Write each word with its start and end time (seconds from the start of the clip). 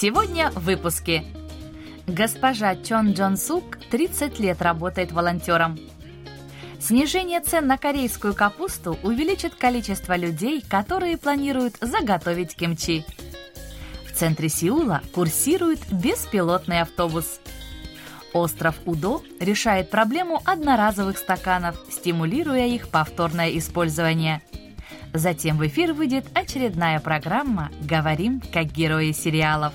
Сегодня 0.00 0.50
в 0.52 0.60
выпуске. 0.60 1.24
Госпожа 2.06 2.74
Чон 2.74 3.12
Джон 3.12 3.36
Сук 3.36 3.76
30 3.90 4.38
лет 4.38 4.62
работает 4.62 5.12
волонтером. 5.12 5.78
Снижение 6.78 7.40
цен 7.42 7.66
на 7.66 7.76
корейскую 7.76 8.34
капусту 8.34 8.96
увеличит 9.02 9.56
количество 9.56 10.16
людей, 10.16 10.64
которые 10.66 11.18
планируют 11.18 11.76
заготовить 11.82 12.56
кимчи. 12.56 13.04
В 14.10 14.16
центре 14.16 14.48
Сеула 14.48 15.02
курсирует 15.12 15.80
беспилотный 15.92 16.80
автобус. 16.80 17.38
Остров 18.32 18.76
Удо 18.86 19.20
решает 19.38 19.90
проблему 19.90 20.40
одноразовых 20.46 21.18
стаканов, 21.18 21.76
стимулируя 21.90 22.68
их 22.68 22.88
повторное 22.88 23.50
использование. 23.50 24.40
Затем 25.12 25.58
в 25.58 25.66
эфир 25.66 25.92
выйдет 25.92 26.24
очередная 26.32 27.00
программа 27.00 27.70
«Говорим 27.82 28.40
как 28.50 28.72
герои 28.72 29.12
сериалов». 29.12 29.74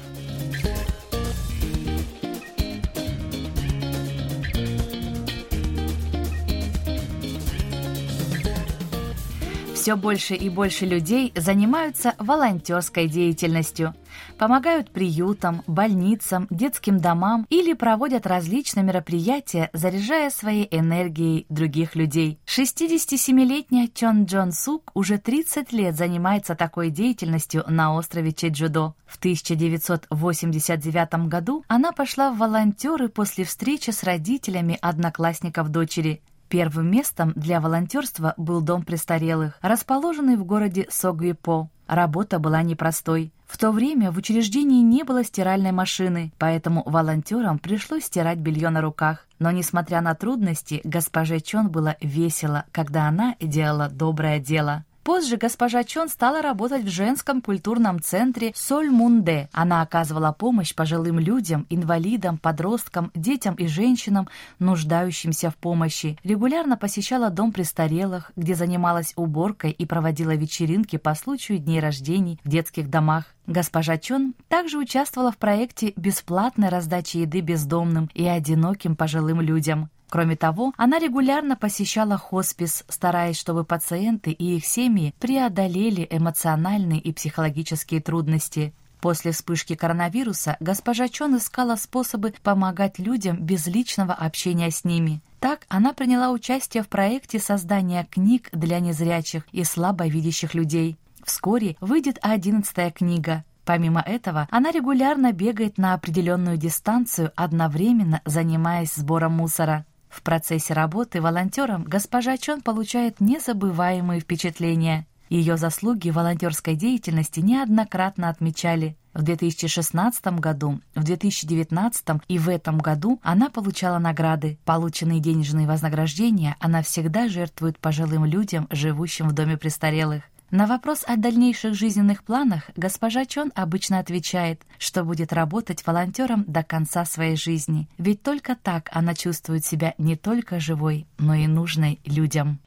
Все 9.86 9.96
больше 9.96 10.34
и 10.34 10.50
больше 10.50 10.88
людей 10.88 11.32
занимаются 11.36 12.16
волонтерской 12.18 13.08
деятельностью. 13.08 13.94
Помогают 14.40 14.90
приютам, 14.90 15.62
больницам, 15.68 16.48
детским 16.50 16.98
домам 16.98 17.46
или 17.52 17.74
проводят 17.74 18.26
различные 18.26 18.84
мероприятия, 18.84 19.70
заряжая 19.74 20.32
своей 20.32 20.68
энергией 20.72 21.46
других 21.50 21.96
людей. 21.96 22.40
67-летняя 22.48 23.88
Чон 23.94 24.26
Джон 24.26 24.54
Сук 24.54 24.90
уже 24.96 25.20
30 25.20 25.72
лет 25.72 25.96
занимается 25.96 26.56
такой 26.56 26.90
деятельностью 26.90 27.64
на 27.68 27.94
острове 27.94 28.34
Чеджудо. 28.34 28.96
В 29.06 29.20
1989 29.20 31.28
году 31.28 31.64
она 31.68 31.92
пошла 31.92 32.32
в 32.32 32.40
волонтеры 32.40 33.08
после 33.08 33.46
встречи 33.46 33.92
с 33.92 34.02
родителями 34.02 34.80
одноклассников 34.82 35.70
дочери. 35.70 36.24
Первым 36.56 36.90
местом 36.90 37.34
для 37.36 37.60
волонтерства 37.60 38.34
был 38.38 38.62
дом 38.62 38.84
престарелых, 38.84 39.60
расположенный 39.62 40.38
в 40.38 40.46
городе 40.46 40.88
Согвипо. 40.90 41.70
Работа 41.86 42.40
была 42.40 42.62
непростой. 42.62 43.34
В 43.46 43.58
то 43.58 43.72
время 43.72 44.10
в 44.10 44.18
учреждении 44.18 44.82
не 44.82 45.04
было 45.04 45.26
стиральной 45.26 45.74
машины, 45.74 46.32
поэтому 46.38 46.82
волонтерам 46.86 47.60
пришлось 47.60 48.06
стирать 48.06 48.38
белье 48.38 48.70
на 48.70 48.80
руках. 48.80 49.28
Но, 49.38 49.52
несмотря 49.52 50.00
на 50.00 50.16
трудности, 50.16 50.80
госпоже 50.86 51.42
Чон 51.42 51.68
было 51.68 51.98
весело, 52.00 52.64
когда 52.72 53.10
она 53.10 53.36
делала 53.42 53.90
доброе 53.90 54.40
дело. 54.40 54.86
Позже 55.06 55.38
госпожа 55.38 55.84
Чон 55.84 56.10
стала 56.10 56.42
работать 56.42 56.82
в 56.82 56.90
женском 56.90 57.40
культурном 57.44 58.02
центре 58.02 58.54
Соль 58.56 58.90
Мунде. 58.90 59.50
Она 59.54 59.84
оказывала 59.84 60.32
помощь 60.32 60.74
пожилым 60.74 61.20
людям, 61.20 61.68
инвалидам, 61.70 62.40
подросткам, 62.40 63.12
детям 63.14 63.54
и 63.54 63.68
женщинам, 63.68 64.28
нуждающимся 64.58 65.52
в 65.52 65.58
помощи. 65.58 66.18
Регулярно 66.24 66.76
посещала 66.76 67.30
дом 67.30 67.52
престарелых, 67.52 68.32
где 68.36 68.56
занималась 68.56 69.14
уборкой 69.16 69.70
и 69.70 69.86
проводила 69.86 70.34
вечеринки 70.34 70.98
по 70.98 71.14
случаю 71.14 71.60
дней 71.60 71.80
рождений 71.80 72.40
в 72.44 72.50
детских 72.50 72.90
домах. 72.90 73.26
Госпожа 73.46 74.00
Чон 74.00 74.34
также 74.48 74.80
участвовала 74.80 75.32
в 75.32 75.38
проекте 75.38 75.94
бесплатной 75.96 76.70
раздачи 76.70 77.18
еды 77.18 77.42
бездомным 77.42 78.10
и 78.16 78.26
одиноким 78.26 78.96
пожилым 78.96 79.40
людям. 79.40 79.92
Кроме 80.10 80.36
того, 80.36 80.74
она 80.78 81.00
регулярно 81.00 81.56
посещала 81.56 82.18
хоспис, 82.18 82.84
стараясь, 82.88 83.38
чтобы 83.38 83.64
пациенты 83.64 84.32
и 84.32 84.58
их 84.58 84.66
семьи 84.66 85.14
преодолели 85.20 86.08
эмоциональные 86.10 87.00
и 87.00 87.12
психологические 87.12 88.02
трудности. 88.02 88.74
После 89.02 89.32
вспышки 89.32 89.76
коронавируса 89.76 90.58
госпожа 90.60 91.08
Чон 91.10 91.38
искала 91.38 91.76
способы 91.76 92.34
помогать 92.42 92.98
людям 92.98 93.38
без 93.38 93.68
личного 93.68 94.14
общения 94.14 94.72
с 94.72 94.84
ними. 94.84 95.22
Так 95.40 95.66
она 95.70 95.94
приняла 95.94 96.32
участие 96.32 96.82
в 96.82 96.88
проекте 96.88 97.40
создания 97.40 98.08
книг 98.10 98.50
для 98.52 98.80
незрячих 98.80 99.44
и 99.52 99.64
слабовидящих 99.64 100.56
людей. 100.56 100.98
Вскоре 101.24 101.76
выйдет 101.82 102.18
одиннадцатая 102.22 102.90
книга. 102.90 103.44
Помимо 103.64 104.02
этого, 104.02 104.48
она 104.52 104.72
регулярно 104.72 105.34
бегает 105.34 105.78
на 105.78 105.94
определенную 105.96 106.58
дистанцию, 106.58 107.32
одновременно 107.36 108.22
занимаясь 108.26 108.94
сбором 108.94 109.34
мусора. 109.34 109.86
В 110.16 110.22
процессе 110.22 110.74
работы 110.74 111.22
волонтером 111.22 111.84
госпожа 111.84 112.38
Чон 112.38 112.62
получает 112.62 113.20
незабываемые 113.20 114.22
впечатления. 114.22 115.08
Ее 115.28 115.58
заслуги 115.58 116.10
в 116.10 116.14
волонтерской 116.14 116.76
деятельности 116.76 117.42
неоднократно 117.42 118.30
отмечали. 118.30 118.96
В 119.14 119.24
2016 119.24 120.26
году, 120.40 120.80
в 120.96 121.04
2019 121.04 122.06
и 122.30 122.40
в 122.40 122.48
этом 122.48 122.78
году 122.78 123.20
она 123.24 123.50
получала 123.50 124.00
награды. 124.00 124.58
Полученные 124.64 125.20
денежные 125.20 125.68
вознаграждения 125.68 126.56
она 126.62 126.82
всегда 126.82 127.28
жертвует 127.28 127.78
пожилым 127.78 128.24
людям, 128.24 128.68
живущим 128.72 129.28
в 129.28 129.34
доме 129.34 129.58
престарелых. 129.58 130.24
На 130.52 130.68
вопрос 130.68 131.04
о 131.08 131.18
дальнейших 131.18 131.74
жизненных 131.74 132.24
планах 132.24 132.70
госпожа 132.76 133.26
Чон 133.26 133.52
обычно 133.56 134.00
отвечает, 134.00 134.62
что 134.78 135.04
будет 135.04 135.34
работать 135.34 135.86
волонтером 135.86 136.46
до 136.48 136.64
конца 136.64 137.04
своей 137.06 137.36
жизни, 137.36 137.90
ведь 137.98 138.22
только 138.22 138.56
так 138.56 138.90
она 138.94 139.16
чувствует 139.16 139.66
себя 139.66 139.96
не 139.98 140.16
только 140.16 140.60
живой, 140.60 141.08
но 141.18 141.34
и 141.34 141.48
нужной 141.48 142.00
людям. 142.06 142.60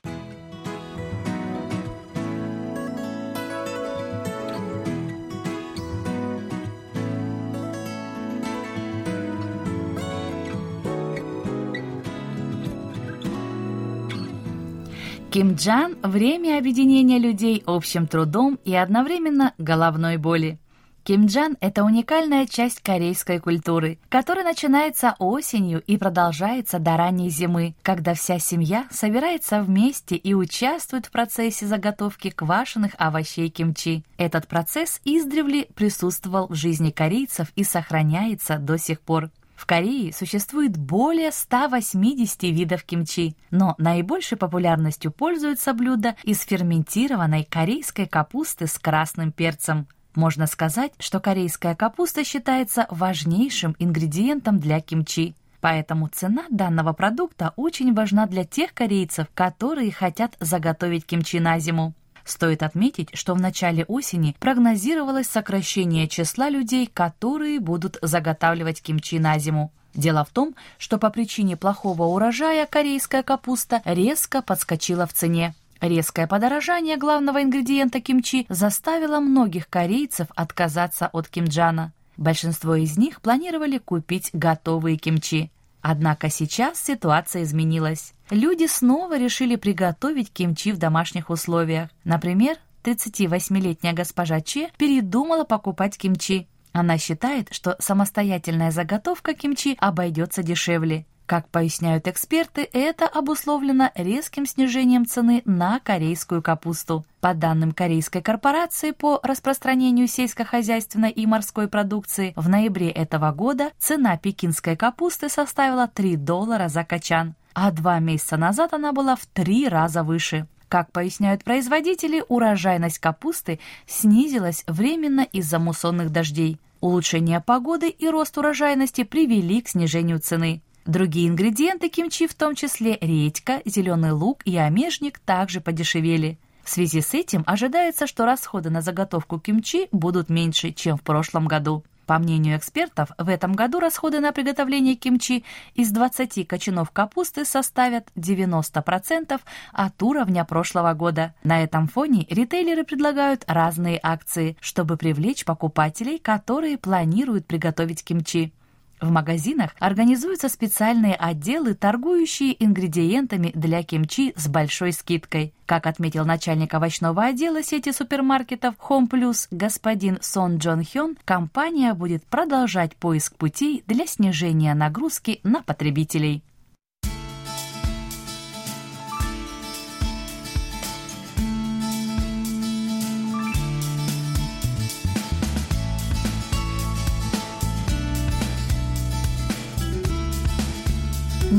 Кимджан– 15.31 15.99
время 16.03 16.57
объединения 16.57 17.19
людей 17.19 17.63
общим 17.67 18.07
трудом 18.07 18.59
и 18.65 18.75
одновременно 18.75 19.53
головной 19.59 20.17
боли. 20.17 20.59
Кимджан– 21.05 21.59
это 21.61 21.85
уникальная 21.85 22.47
часть 22.47 22.81
корейской 22.81 23.39
культуры, 23.39 23.99
которая 24.09 24.43
начинается 24.43 25.17
осенью 25.19 25.83
и 25.87 25.99
продолжается 25.99 26.79
до 26.79 26.97
ранней 26.97 27.29
зимы, 27.29 27.75
когда 27.83 28.15
вся 28.15 28.39
семья 28.39 28.87
собирается 28.91 29.61
вместе 29.63 30.17
и 30.17 30.33
участвует 30.33 31.05
в 31.05 31.11
процессе 31.11 31.67
заготовки 31.67 32.31
квашеных 32.31 32.93
овощей 32.97 33.51
кимчи. 33.51 34.05
Этот 34.17 34.49
процесс 34.49 34.99
издревле 35.05 35.67
присутствовал 35.75 36.49
в 36.49 36.55
жизни 36.55 36.91
корейцев 36.91 37.49
и 37.55 37.65
сохраняется 37.65 38.57
до 38.57 38.79
сих 38.79 39.01
пор. 39.01 39.31
В 39.59 39.67
Корее 39.67 40.13
существует 40.13 40.77
более 40.77 41.33
180 41.33 42.45
видов 42.45 42.85
кимчи, 42.85 43.35
но 43.51 43.75
наибольшей 43.77 44.39
популярностью 44.39 45.11
пользуются 45.11 45.75
блюда 45.75 46.15
из 46.23 46.43
ферментированной 46.43 47.43
корейской 47.43 48.07
капусты 48.07 48.69
с 48.69 48.79
красным 48.79 49.33
перцем. 49.33 49.89
Можно 50.15 50.47
сказать, 50.47 50.93
что 51.01 51.19
корейская 51.19 51.75
капуста 51.75 52.23
считается 52.23 52.87
важнейшим 52.89 53.75
ингредиентом 53.81 54.61
для 54.61 54.81
кимчи. 54.81 55.35
Поэтому 55.61 56.07
цена 56.07 56.45
данного 56.51 56.93
продукта 56.93 57.53
очень 57.57 57.93
важна 57.93 58.27
для 58.27 58.45
тех 58.45 58.73
корейцев, 58.73 59.27
которые 59.35 59.91
хотят 59.91 60.37
заготовить 60.39 61.05
кимчи 61.05 61.41
на 61.41 61.59
зиму. 61.59 61.95
Стоит 62.29 62.63
отметить, 62.63 63.09
что 63.15 63.33
в 63.33 63.41
начале 63.41 63.87
осени 63.87 64.37
прогнозировалось 64.39 65.27
сокращение 65.27 66.07
числа 66.09 66.51
людей, 66.51 66.87
которые 66.87 67.59
будут 67.59 67.97
заготавливать 68.03 68.83
кимчи 68.83 69.19
на 69.19 69.39
зиму. 69.39 69.73
Дело 69.95 70.27
в 70.27 70.29
том, 70.29 70.55
что 70.77 70.99
по 70.99 71.09
причине 71.09 71.57
плохого 71.57 72.03
урожая 72.03 72.67
корейская 72.67 73.23
капуста 73.23 73.81
резко 73.87 74.43
подскочила 74.43 75.07
в 75.07 75.15
цене. 75.15 75.55
Резкое 75.81 76.27
подорожание 76.27 76.99
главного 76.99 77.43
ингредиента 77.43 78.03
кимчи 78.03 78.45
заставило 78.51 79.21
многих 79.21 79.67
корейцев 79.71 80.27
отказаться 80.37 81.09
от 81.11 81.29
кимджана. 81.29 81.95
Большинство 82.19 82.75
из 82.75 82.99
них 82.99 83.23
планировали 83.23 83.79
купить 83.79 84.29
готовые 84.35 84.99
кимчи. 84.99 85.51
Однако 85.81 86.29
сейчас 86.29 86.83
ситуация 86.83 87.43
изменилась. 87.43 88.13
Люди 88.31 88.67
снова 88.67 89.19
решили 89.19 89.57
приготовить 89.57 90.33
кимчи 90.33 90.73
в 90.73 90.79
домашних 90.79 91.31
условиях. 91.31 91.91
Например, 92.05 92.57
38-летняя 92.85 93.93
госпожа 93.93 94.41
Че 94.41 94.71
передумала 94.77 95.45
покупать 95.45 95.97
кимчи. 95.97 96.49
Она 96.73 96.99
считает, 96.99 97.49
что 97.53 97.77
самостоятельная 97.79 98.71
заготовка 98.71 99.35
кимчи 99.35 99.77
обойдется 99.79 100.43
дешевле. 100.43 101.07
Как 101.29 101.51
поясняют 101.51 102.09
эксперты, 102.09 102.67
это 102.73 103.07
обусловлено 103.07 103.91
резким 103.95 104.47
снижением 104.47 105.05
цены 105.05 105.43
на 105.45 105.79
корейскую 105.79 106.41
капусту. 106.41 107.05
По 107.21 107.35
данным 107.35 107.73
Корейской 107.73 108.23
корпорации 108.23 108.93
по 108.93 109.21
распространению 109.23 110.09
сельскохозяйственной 110.09 111.11
и 111.11 111.27
морской 111.27 111.69
продукции, 111.69 112.33
в 112.35 112.49
ноябре 112.49 112.89
этого 112.89 113.31
года 113.33 113.73
цена 113.79 114.17
пекинской 114.17 114.75
капусты 114.75 115.29
составила 115.29 115.87
3 115.87 116.17
доллара 116.17 116.69
за 116.69 116.83
качан, 116.83 117.35
а 117.53 117.73
два 117.73 117.99
месяца 117.99 118.39
назад 118.39 118.73
она 118.73 118.95
была 118.95 119.15
в 119.15 119.27
три 119.27 119.69
раза 119.69 120.05
выше. 120.05 120.47
Как 120.71 120.91
поясняют 120.93 121.45
производители, 121.45 122.25
урожайность 122.27 123.01
капусты 123.01 123.61
снизилась 123.87 124.65
временно 124.67 125.27
из-за 125.31 125.59
муссонных 125.59 126.11
дождей. 126.11 126.59
Улучшение 126.81 127.41
погоды 127.41 127.91
и 127.91 128.09
рост 128.09 128.39
урожайности 128.39 129.05
привели 129.05 129.61
к 129.61 129.69
снижению 129.69 130.21
цены. 130.21 130.63
Другие 130.89 131.29
ингредиенты 131.29 131.91
кимчи, 131.91 132.27
в 132.27 132.33
том 132.33 132.55
числе 132.55 132.97
редька, 133.03 133.61
зеленый 133.67 134.13
лук 134.13 134.41
и 134.47 134.57
омежник, 134.57 135.19
также 135.19 135.61
подешевели. 135.61 136.39
В 136.65 136.71
связи 136.71 137.03
с 137.03 137.13
этим 137.13 137.45
ожидается, 137.47 138.07
что 138.07 138.25
расходы 138.25 138.71
на 138.71 138.81
заготовку 138.81 139.39
кимчи 139.39 139.89
будут 139.93 140.31
меньше, 140.31 140.73
чем 140.73 140.97
в 140.97 141.03
прошлом 141.03 141.47
году. 141.47 141.85
По 142.07 142.19
мнению 142.19 142.57
экспертов, 142.57 143.11
в 143.19 143.29
этом 143.29 143.53
году 143.53 143.81
расходы 143.81 144.21
на 144.21 144.33
приготовление 144.33 144.95
кимчи 144.95 145.45
из 145.75 145.91
20 145.91 146.49
кочанов 146.49 146.91
капусты 146.91 147.45
составят 147.45 148.09
90% 148.17 149.39
от 149.75 150.03
уровня 150.03 150.47
прошлого 150.47 150.95
года. 150.95 151.35
На 151.45 151.63
этом 151.63 151.87
фоне 151.87 152.27
ритейлеры 152.31 152.85
предлагают 152.85 153.45
разные 153.47 154.01
акции, 154.03 154.57
чтобы 154.59 154.97
привлечь 154.97 155.45
покупателей, 155.45 156.19
которые 156.19 156.79
планируют 156.79 157.45
приготовить 157.45 158.03
кимчи. 158.03 158.55
В 159.01 159.11
магазинах 159.11 159.75
организуются 159.79 160.49
специальные 160.49 161.15
отделы, 161.15 161.75
торгующие 161.75 162.63
ингредиентами 162.65 163.53
для 163.55 163.83
кимчи 163.83 164.33
с 164.37 164.49
большой 164.49 164.93
скидкой. 164.93 165.55
Как 165.67 165.87
отметил 165.87 166.25
начальник 166.25 166.75
овощного 166.75 167.25
отдела 167.25 167.63
сети 167.63 167.93
супермаркетов 167.93 168.75
Home 168.89 169.09
Plus 169.09 169.47
господин 169.51 170.19
Сон 170.21 170.59
Джон 170.59 170.85
Хён, 170.85 171.17
компания 171.25 171.95
будет 171.95 172.25
продолжать 172.25 172.97
поиск 172.97 173.37
путей 173.37 173.85
для 173.87 174.07
снижения 174.07 174.75
нагрузки 174.75 175.41
на 175.45 175.63
потребителей. 175.63 176.43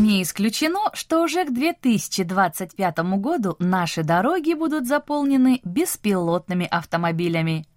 Не 0.10 0.24
исключено, 0.24 0.90
что 0.94 1.22
уже 1.22 1.46
к 1.46 1.54
2025 1.54 2.98
году 3.20 3.56
наши 3.60 4.02
дороги 4.02 4.54
будут 4.54 4.88
заполнены 4.88 5.62
беспилотными 5.64 6.66
автомобилями. 6.66 7.68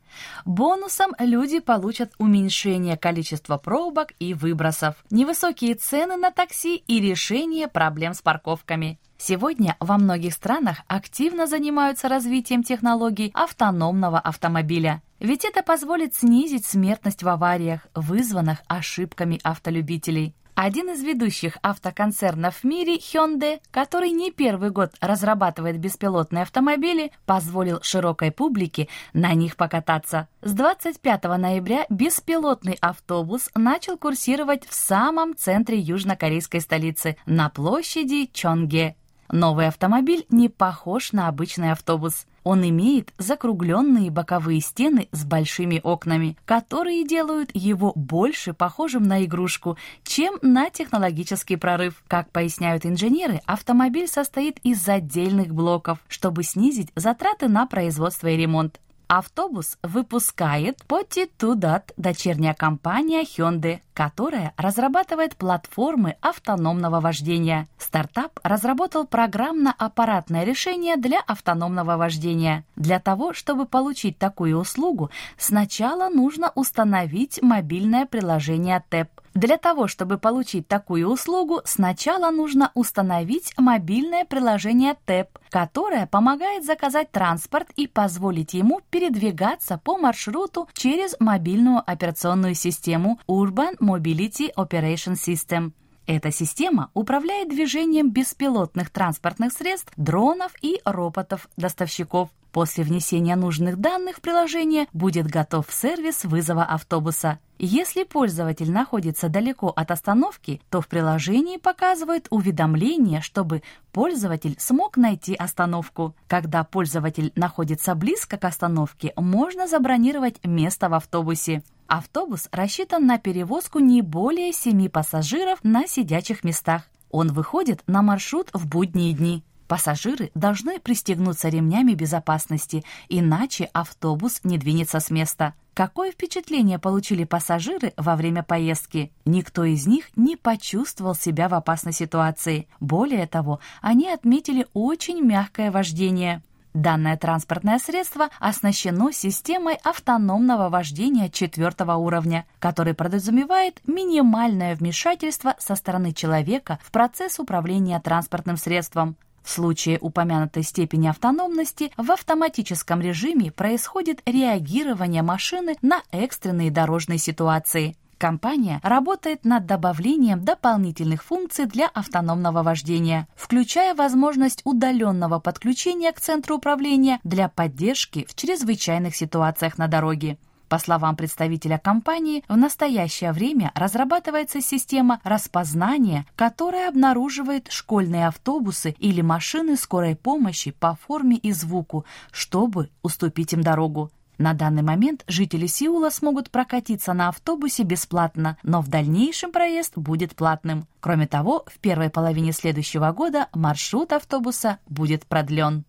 Бонусом 0.47 1.15
люди 1.19 1.61
получат 1.61 2.15
уменьшение 2.17 2.97
количества 2.97 3.59
пробок 3.59 4.13
и 4.19 4.33
выбросов, 4.33 4.95
невысокие 5.11 5.75
цены 5.75 6.17
на 6.17 6.31
такси 6.31 6.77
и 6.77 7.01
решение 7.03 7.69
проблем 7.69 8.15
с 8.15 8.23
парковками. 8.23 8.99
Сегодня 9.19 9.77
во 9.79 9.99
многих 9.99 10.33
странах 10.33 10.79
активно 10.87 11.47
занимаются 11.47 12.09
развитием 12.09 12.63
технологий 12.63 13.31
автономного 13.35 14.19
автомобиля. 14.19 15.03
Ведь 15.21 15.45
это 15.45 15.63
позволит 15.63 16.15
снизить 16.15 16.65
смертность 16.65 17.23
в 17.23 17.29
авариях, 17.29 17.87
вызванных 17.95 18.63
ошибками 18.69 19.39
автолюбителей. 19.45 20.35
Один 20.55 20.91
из 20.91 21.03
ведущих 21.03 21.57
автоконцернов 21.63 22.57
в 22.57 22.65
мире, 22.65 22.97
Hyundai, 22.97 23.61
который 23.71 24.11
не 24.11 24.31
первый 24.31 24.71
год 24.71 24.93
разрабатывает 25.01 25.79
беспилотные 25.79 26.43
автомобили, 26.43 27.11
позволил 27.25 27.81
широкой 27.83 28.31
публике 28.31 28.89
на 29.15 29.33
них 29.33 29.57
покататься. 29.57 30.29
С 30.43 30.53
25 30.53 31.25
ноября 31.25 31.87
беспилотный 31.89 32.77
автобус 32.83 33.49
начал 33.55 33.97
курсировать 33.97 34.69
в 34.69 34.75
самом 34.75 35.35
центре 35.35 35.79
южнокорейской 35.79 36.61
столицы, 36.61 37.17
на 37.25 37.49
площади 37.49 38.29
Чонге. 38.31 38.97
Новый 39.31 39.69
автомобиль 39.69 40.27
не 40.29 40.51
похож 40.51 41.13
на 41.13 41.29
обычный 41.29 41.73
автобус. 41.73 42.27
Он 42.45 42.69
имеет 42.69 43.13
закругленные 43.19 44.11
боковые 44.11 44.61
стены 44.61 45.09
с 45.13 45.25
большими 45.25 45.81
окнами, 45.83 46.37
которые 46.45 47.07
делают 47.07 47.51
его 47.55 47.93
больше 47.95 48.53
похожим 48.53 49.05
на 49.05 49.25
игрушку, 49.25 49.77
чем 50.03 50.39
на 50.43 50.71
технологический 50.71 51.57
прорыв. 51.57 52.03
Как 52.09 52.31
поясняют 52.31 52.85
инженеры, 52.85 53.41
автомобиль 53.47 54.09
состоит 54.09 54.59
из 54.65 54.89
отдельных 54.89 55.55
блоков, 55.55 55.99
чтобы 56.09 56.43
снизить 56.43 56.91
затраты 56.97 57.49
на 57.49 57.67
производство 57.67 58.27
и 58.27 58.37
ремонт. 58.37 58.81
Автобус 59.15 59.77
выпускает 59.83 60.79
Tudat, 60.89 61.93
дочерняя 61.99 62.55
компания 62.55 63.25
Hyundai, 63.25 63.81
которая 63.93 64.55
разрабатывает 64.57 65.37
платформы 65.37 66.17
автономного 66.23 66.99
вождения. 66.99 67.69
Стартап 67.77 68.41
разработал 68.43 69.07
программно-аппаратное 69.07 70.45
решение 70.45 70.97
для 70.97 71.21
автономного 71.21 71.99
вождения. 71.99 72.65
Для 72.75 73.01
того, 73.01 73.35
чтобы 73.35 73.67
получить 73.67 74.17
такую 74.17 74.57
услугу, 74.57 75.11
сначала 75.37 76.09
нужно 76.09 76.51
установить 76.55 77.43
мобильное 77.43 78.07
приложение 78.07 78.83
TEP. 78.91 79.09
Для 79.35 79.57
того, 79.57 79.89
чтобы 79.89 80.19
получить 80.19 80.69
такую 80.69 81.09
услугу, 81.09 81.63
сначала 81.65 82.31
нужно 82.31 82.71
установить 82.75 83.55
мобильное 83.57 84.27
приложение 84.27 84.95
TEP, 85.07 85.29
которое 85.49 86.07
помогает 86.07 86.65
заказать 86.65 87.11
транспорт 87.11 87.69
и 87.77 87.87
позволить 87.87 88.53
ему 88.53 88.81
передвигаться 88.91 89.81
по 89.83 89.97
маршруту 89.97 90.69
через 90.75 91.17
мобильную 91.19 91.83
операционную 91.85 92.55
систему 92.55 93.21
Urban 93.27 93.79
Mobility 93.79 94.53
Operation 94.55 95.15
System. 95.15 95.73
Эта 96.13 96.31
система 96.31 96.91
управляет 96.93 97.49
движением 97.49 98.11
беспилотных 98.11 98.91
транспортных 98.91 99.51
средств, 99.51 99.95
дронов 99.97 100.53
и 100.61 100.79
роботов-доставщиков. 100.85 102.29
После 102.53 102.85
внесения 102.85 103.35
нужных 103.35 103.79
данных 103.79 104.19
в 104.19 104.21
приложение 104.21 104.89
будет 104.93 105.27
готов 105.27 105.73
сервис 105.73 106.25
вызова 106.25 106.65
автобуса. 106.65 107.39
Если 107.59 108.03
пользователь 108.03 108.71
находится 108.71 109.31
далеко 109.31 109.69
от 109.69 109.91
остановки, 109.91 110.61
то 110.69 110.83
в 110.83 110.89
приложении 110.89 111.57
показывают 111.57 112.27
уведомление, 112.29 113.23
чтобы 113.23 113.63
пользователь 113.91 114.57
смог 114.59 114.99
найти 114.99 115.35
остановку. 115.35 116.15
Когда 116.27 116.63
пользователь 116.63 117.33
находится 117.37 117.95
близко 117.95 118.37
к 118.37 118.45
остановке, 118.45 119.15
можно 119.17 119.67
забронировать 119.67 120.45
место 120.45 120.91
в 120.91 120.95
автобусе. 120.95 121.63
Автобус 121.87 122.49
рассчитан 122.53 123.07
на 123.07 123.19
перевозку 123.19 123.79
не 123.79 124.03
более 124.03 124.53
семи 124.53 124.89
пассажиров 124.89 125.59
на 125.63 125.87
сидячих 125.87 126.45
местах. 126.45 126.89
Он 127.11 127.33
выходит 127.33 127.83
на 127.87 128.03
маршрут 128.03 128.49
в 128.53 128.67
будние 128.67 129.13
дни. 129.13 129.45
Пассажиры 129.69 130.31
должны 130.35 130.79
пристегнуться 130.79 131.49
ремнями 131.49 131.95
безопасности, 131.95 132.85
иначе 133.09 133.71
автобус 133.73 134.41
не 134.45 134.59
двинется 134.59 135.01
с 135.01 135.11
места. 135.11 135.55
Какое 135.73 136.13
впечатление 136.13 136.79
получили 136.79 137.25
пассажиры 137.25 137.95
во 137.97 138.17
время 138.17 138.43
поездки? 138.43 139.11
Никто 139.25 139.65
из 139.65 139.87
них 139.87 140.11
не 140.17 140.37
почувствовал 140.37 141.15
себя 141.15 141.49
в 141.49 141.55
опасной 141.55 141.95
ситуации. 141.95 142.69
Более 142.81 143.27
того, 143.27 143.61
они 143.81 144.11
отметили 144.11 144.67
очень 144.75 145.23
мягкое 145.23 145.71
вождение. 145.71 146.43
Данное 146.75 147.19
транспортное 147.19 147.79
средство 147.79 148.31
оснащено 148.41 149.13
системой 149.13 149.79
автономного 149.85 150.71
вождения 150.71 151.29
четвертого 151.29 151.97
уровня, 151.97 152.47
который 152.59 152.95
подразумевает 152.95 153.81
минимальное 153.87 154.75
вмешательство 154.75 155.55
со 155.59 155.75
стороны 155.75 156.13
человека 156.13 156.79
в 156.83 156.91
процесс 156.91 157.39
управления 157.39 158.01
транспортным 158.01 158.57
средством. 158.57 159.17
В 159.43 159.51
случае 159.51 159.99
упомянутой 160.01 160.63
степени 160.63 161.09
автономности 161.09 161.91
в 161.97 162.11
автоматическом 162.13 163.01
режиме 163.01 163.51
происходит 163.51 164.23
реагирование 164.25 165.23
машины 165.23 165.77
на 165.83 166.03
экстренные 166.11 166.71
дорожные 166.71 167.19
ситуации. 167.19 167.97
Компания 168.23 168.79
работает 168.85 169.45
над 169.45 169.67
добавлением 169.67 170.45
дополнительных 170.45 171.25
функций 171.25 171.67
для 171.67 171.89
автономного 171.89 172.63
вождения, 172.63 173.27
включая 173.35 173.97
возможность 173.97 174.61
удаленного 174.63 175.41
подключения 175.41 176.13
к 176.13 176.21
центру 176.21 176.59
управления 176.59 177.19
для 177.25 177.49
поддержки 177.49 178.25
в 178.29 178.37
чрезвычайных 178.37 179.17
ситуациях 179.17 179.77
на 179.77 179.89
дороге. 179.89 180.39
По 180.69 180.79
словам 180.79 181.17
представителя 181.17 181.79
компании, 181.79 182.45
в 182.49 182.57
настоящее 182.57 183.33
время 183.33 183.73
разрабатывается 183.75 184.61
система 184.61 185.21
распознания, 185.25 186.25
которая 186.37 186.91
обнаруживает 186.91 187.73
школьные 187.73 188.29
автобусы 188.29 188.95
или 189.01 189.21
машины 189.21 189.77
скорой 189.77 190.15
помощи 190.15 190.71
по 190.71 190.95
форме 190.95 191.39
и 191.39 191.51
звуку, 191.51 192.05
чтобы 192.31 192.89
уступить 193.03 193.53
им 193.53 193.63
дорогу. 193.63 194.13
На 194.43 194.55
данный 194.55 194.83
момент 194.83 195.23
жители 195.29 195.69
Сеула 195.69 196.11
смогут 196.11 196.51
прокатиться 196.51 197.13
на 197.13 197.29
автобусе 197.29 197.85
бесплатно, 197.85 198.59
но 198.65 198.81
в 198.81 198.89
дальнейшем 198.89 199.53
проезд 199.53 199.93
будет 199.97 200.35
платным. 200.35 200.89
Кроме 200.99 201.29
того, 201.29 201.65
в 201.69 201.79
первой 201.79 202.11
половине 202.11 202.51
следующего 202.51 203.13
года 203.13 203.47
маршрут 203.55 204.13
автобуса 204.13 204.81
будет 204.89 205.27
продлен. 205.27 205.85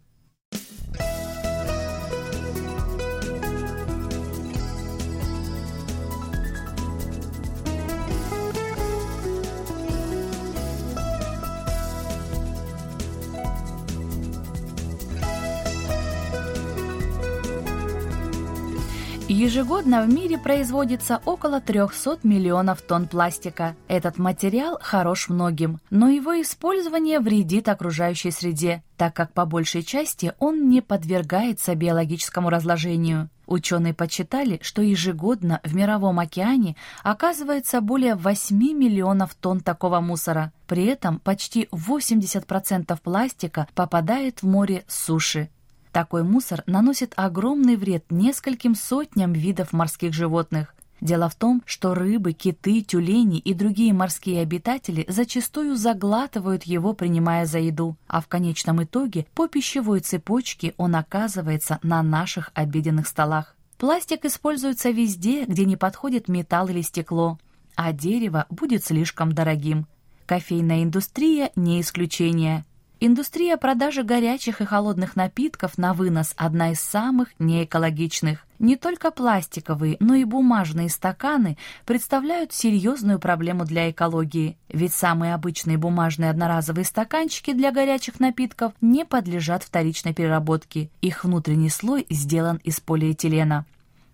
Ежегодно 19.34 20.04
в 20.04 20.14
мире 20.14 20.38
производится 20.38 21.20
около 21.26 21.60
300 21.60 22.20
миллионов 22.22 22.84
тонн 22.84 23.08
пластика. 23.08 23.76
Этот 23.88 24.20
материал 24.20 24.78
хорош 24.80 25.28
многим, 25.28 25.80
но 25.90 26.08
его 26.08 26.40
использование 26.40 27.20
вредит 27.20 27.68
окружающей 27.68 28.30
среде, 28.30 28.84
так 28.96 29.16
как 29.16 29.34
по 29.34 29.46
большей 29.48 29.82
части 29.82 30.36
он 30.38 30.70
не 30.70 30.82
подвергается 30.82 31.74
биологическому 31.74 32.52
разложению. 32.52 33.32
Ученые 33.48 33.96
подсчитали, 33.96 34.60
что 34.62 34.84
ежегодно 34.84 35.62
в 35.64 35.74
Мировом 35.74 36.20
океане 36.20 36.76
оказывается 37.02 37.82
более 37.82 38.14
8 38.14 38.56
миллионов 38.56 39.34
тонн 39.34 39.62
такого 39.62 40.00
мусора. 40.00 40.54
При 40.68 40.86
этом 40.86 41.20
почти 41.20 41.68
80% 41.72 42.96
пластика 43.02 43.68
попадает 43.74 44.44
в 44.44 44.46
море 44.46 44.84
с 44.88 45.06
суши. 45.06 45.50
Такой 45.94 46.24
мусор 46.24 46.64
наносит 46.66 47.14
огромный 47.16 47.76
вред 47.76 48.06
нескольким 48.10 48.74
сотням 48.74 49.32
видов 49.32 49.74
морских 49.74 50.12
животных. 50.12 50.74
Дело 51.02 51.30
в 51.30 51.36
том, 51.36 51.62
что 51.68 51.94
рыбы, 51.94 52.34
киты, 52.34 52.82
тюлени 52.82 53.38
и 53.38 53.54
другие 53.54 53.94
морские 53.94 54.42
обитатели 54.42 55.06
зачастую 55.08 55.76
заглатывают 55.76 56.64
его, 56.64 56.94
принимая 56.94 57.46
за 57.46 57.60
еду, 57.60 57.96
а 58.08 58.22
в 58.22 58.28
конечном 58.28 58.84
итоге 58.84 59.28
по 59.36 59.48
пищевой 59.48 60.00
цепочке 60.00 60.74
он 60.78 60.96
оказывается 60.96 61.78
на 61.84 62.02
наших 62.02 62.50
обеденных 62.56 63.08
столах. 63.08 63.56
Пластик 63.78 64.26
используется 64.26 64.90
везде, 64.90 65.46
где 65.46 65.64
не 65.64 65.78
подходит 65.78 66.28
металл 66.28 66.70
или 66.70 66.82
стекло, 66.82 67.38
а 67.76 67.94
дерево 67.94 68.48
будет 68.50 68.84
слишком 68.84 69.32
дорогим. 69.32 69.86
Кофейная 70.26 70.84
индустрия 70.84 71.52
не 71.56 71.82
исключение– 71.82 72.66
Индустрия 73.06 73.58
продажи 73.58 74.02
горячих 74.02 74.62
и 74.62 74.64
холодных 74.64 75.18
напитков 75.18 75.78
на 75.78 75.94
вынос 75.94 76.34
одна 76.38 76.72
из 76.72 76.80
самых 76.80 77.38
неэкологичных. 77.38 78.48
Не 78.60 78.78
только 78.78 79.12
пластиковые, 79.12 79.98
но 80.00 80.16
и 80.16 80.24
бумажные 80.24 80.88
стаканы 80.88 81.58
представляют 81.84 82.54
серьезную 82.54 83.20
проблему 83.20 83.66
для 83.66 83.92
экологии, 83.92 84.58
ведь 84.70 84.94
самые 84.94 85.34
обычные 85.34 85.78
бумажные 85.78 86.30
одноразовые 86.30 86.86
стаканчики 86.86 87.52
для 87.52 87.74
горячих 87.74 88.22
напитков 88.22 88.72
не 88.80 89.04
подлежат 89.04 89.64
вторичной 89.64 90.14
переработке. 90.14 90.90
Их 91.02 91.26
внутренний 91.26 91.70
слой 91.70 92.06
сделан 92.10 92.62
из 92.64 92.80
полиэтилена. 92.80 93.66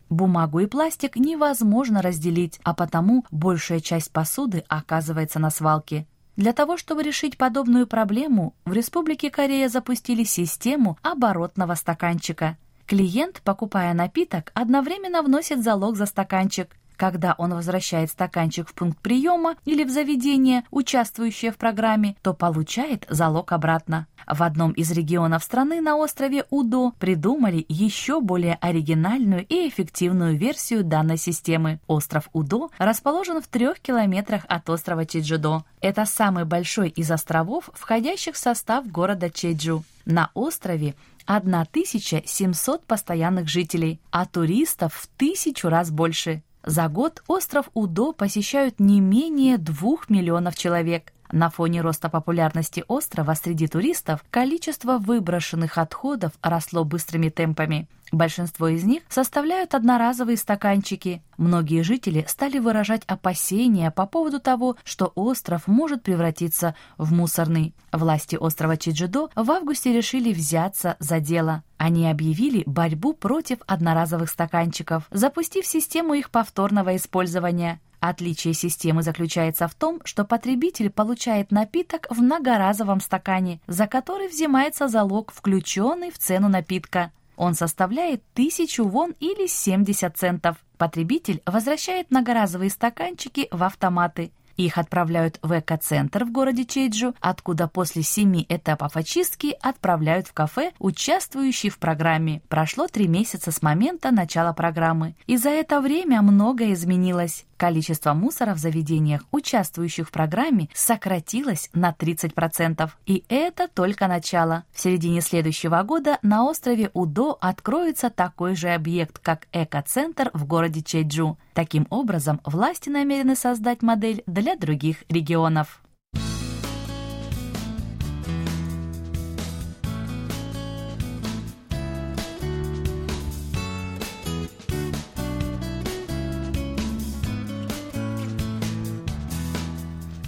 Бумагу 0.10 0.62
и 0.62 0.66
пластик 0.66 1.16
невозможно 1.16 2.02
разделить, 2.02 2.60
а 2.64 2.74
потому 2.74 3.24
большая 3.30 3.82
часть 3.82 4.12
посуды 4.12 4.64
оказывается 4.68 5.38
на 5.38 5.52
свалке. 5.52 6.08
Для 6.40 6.54
того, 6.54 6.78
чтобы 6.78 7.04
решить 7.04 7.38
подобную 7.38 7.86
проблему, 7.86 8.56
в 8.64 8.72
Республике 8.72 9.30
Корея 9.30 9.68
запустили 9.68 10.24
систему 10.24 10.98
оборотного 11.02 11.76
стаканчика. 11.76 12.58
Клиент, 12.86 13.42
покупая 13.44 13.94
напиток, 13.94 14.54
одновременно 14.54 15.22
вносит 15.22 15.62
залог 15.62 15.98
за 15.98 16.06
стаканчик. 16.06 16.78
Когда 17.00 17.34
он 17.38 17.54
возвращает 17.54 18.10
стаканчик 18.10 18.68
в 18.68 18.74
пункт 18.74 19.00
приема 19.00 19.56
или 19.64 19.86
в 19.86 19.90
заведение, 19.90 20.66
участвующее 20.70 21.50
в 21.54 21.56
программе, 21.56 22.18
то 22.22 22.34
получает 22.34 23.06
залог 23.10 23.54
обратно. 23.54 24.06
В 24.28 24.44
одном 24.44 24.74
из 24.74 24.92
регионов 24.92 25.46
страны 25.46 25.80
на 25.80 25.96
острове 25.96 26.44
Удо 26.50 26.92
придумали 27.00 27.66
еще 27.70 28.20
более 28.20 28.56
оригинальную 28.56 29.46
и 29.48 29.70
эффективную 29.70 30.36
версию 30.36 30.84
данной 30.84 31.16
системы. 31.16 31.80
Остров 31.88 32.30
Удо 32.34 32.70
расположен 32.78 33.42
в 33.42 33.48
трех 33.48 33.80
километрах 33.80 34.44
от 34.50 34.70
острова 34.70 35.06
Чеджудо. 35.06 35.64
Это 35.80 36.06
самый 36.06 36.44
большой 36.44 36.90
из 36.90 37.10
островов, 37.10 37.70
входящих 37.76 38.36
в 38.36 38.38
состав 38.38 38.86
города 38.86 39.30
Чеджу. 39.30 39.86
На 40.06 40.32
острове 40.34 40.96
1700 41.26 42.86
постоянных 42.86 43.48
жителей, 43.48 44.02
а 44.12 44.26
туристов 44.26 44.96
в 44.96 45.08
тысячу 45.18 45.70
раз 45.70 45.92
больше. 45.92 46.44
За 46.64 46.88
год 46.90 47.24
остров 47.28 47.70
Удо 47.74 48.12
посещают 48.12 48.80
не 48.80 49.00
менее 49.00 49.58
двух 49.58 50.10
миллионов 50.10 50.56
человек. 50.56 51.14
На 51.32 51.50
фоне 51.50 51.82
роста 51.82 52.10
популярности 52.10 52.84
острова 52.88 53.36
среди 53.36 53.68
туристов 53.68 54.24
количество 54.32 54.98
выброшенных 54.98 55.78
отходов 55.78 56.32
росло 56.42 56.84
быстрыми 56.84 57.30
темпами. 57.30 57.88
Большинство 58.12 58.68
из 58.68 58.84
них 58.84 59.04
составляют 59.10 59.76
одноразовые 59.76 60.38
стаканчики. 60.38 61.22
Многие 61.38 61.84
жители 61.84 62.26
стали 62.28 62.58
выражать 62.58 63.04
опасения 63.06 63.92
по 63.92 64.08
поводу 64.08 64.40
того, 64.40 64.78
что 64.84 65.12
остров 65.14 65.68
может 65.68 66.02
превратиться 66.02 66.76
в 66.98 67.14
мусорный. 67.14 67.76
Власти 67.92 68.36
острова 68.36 68.78
Чиджидо 68.78 69.30
в 69.36 69.52
августе 69.52 69.94
решили 69.94 70.34
взяться 70.34 70.96
за 71.00 71.20
дело. 71.20 71.64
Они 71.78 72.10
объявили 72.10 72.64
борьбу 72.66 73.14
против 73.14 73.60
одноразовых 73.68 74.32
стаканчиков, 74.32 75.04
запустив 75.12 75.66
систему 75.66 76.16
их 76.16 76.32
повторного 76.32 76.96
использования. 76.96 77.80
Отличие 78.00 78.54
системы 78.54 79.04
заключается 79.04 79.68
в 79.68 79.76
том, 79.76 80.00
что 80.06 80.24
потребитель 80.24 80.90
получает 80.90 81.52
напиток 81.52 82.08
в 82.10 82.22
многоразовом 82.22 83.02
стакане, 83.02 83.60
за 83.68 83.88
который 83.88 84.30
взимается 84.30 84.88
залог, 84.88 85.34
включенный 85.34 86.12
в 86.12 86.18
цену 86.18 86.48
напитка. 86.48 87.12
Он 87.36 87.54
составляет 87.54 88.22
1000 88.34 88.84
вон 88.84 89.16
или 89.20 89.48
70 89.48 90.18
центов. 90.18 90.58
Потребитель 90.78 91.42
возвращает 91.46 92.10
многоразовые 92.12 92.70
стаканчики 92.70 93.48
в 93.52 93.64
автоматы. 93.64 94.32
Их 94.56 94.78
отправляют 94.78 95.40
в 95.42 95.58
эко-центр 95.58 96.26
в 96.26 96.34
городе 96.34 96.66
Чейджу, 96.66 97.16
откуда 97.22 97.70
после 97.70 98.04
семи 98.04 98.46
этапов 98.50 98.98
очистки 98.98 99.56
отправляют 99.62 100.28
в 100.28 100.34
кафе, 100.34 100.74
участвующие 100.80 101.72
в 101.72 101.80
программе. 101.80 102.42
Прошло 102.50 102.88
три 102.88 103.08
месяца 103.08 103.52
с 103.52 103.62
момента 103.62 104.12
начала 104.12 104.52
программы. 104.52 105.16
И 105.28 105.38
за 105.38 105.50
это 105.50 105.80
время 105.80 106.22
многое 106.22 106.74
изменилось. 106.74 107.46
Количество 107.60 108.14
мусора 108.14 108.54
в 108.54 108.58
заведениях, 108.58 109.24
участвующих 109.32 110.08
в 110.08 110.12
программе, 110.12 110.70
сократилось 110.74 111.70
на 111.74 111.92
30%. 111.92 112.90
И 113.06 113.26
это 113.28 113.68
только 113.68 114.08
начало. 114.08 114.64
В 114.72 114.80
середине 114.80 115.20
следующего 115.20 115.84
года 115.84 116.20
на 116.22 116.46
острове 116.46 116.90
Удо 116.94 117.38
откроется 117.42 118.10
такой 118.10 118.56
же 118.56 118.70
объект, 118.70 119.20
как 119.20 119.50
эко-центр 119.52 120.32
в 120.34 120.46
городе 120.46 120.82
Чеджу. 120.82 121.38
Таким 121.54 121.86
образом, 121.90 122.40
власти 122.46 122.88
намерены 122.88 123.36
создать 123.36 123.82
модель 123.82 124.24
для 124.26 124.56
других 124.56 125.04
регионов. 125.10 125.82